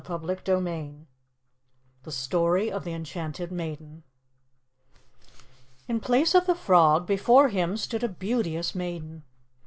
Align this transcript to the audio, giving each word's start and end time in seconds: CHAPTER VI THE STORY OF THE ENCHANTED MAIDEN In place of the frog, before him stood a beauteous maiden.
CHAPTER 0.03 0.57
VI 0.59 1.05
THE 2.01 2.11
STORY 2.11 2.71
OF 2.71 2.83
THE 2.85 2.91
ENCHANTED 2.93 3.51
MAIDEN 3.51 4.01
In 5.87 5.99
place 5.99 6.33
of 6.33 6.47
the 6.47 6.55
frog, 6.55 7.05
before 7.05 7.49
him 7.49 7.77
stood 7.77 8.03
a 8.03 8.09
beauteous 8.09 8.73
maiden. 8.73 9.21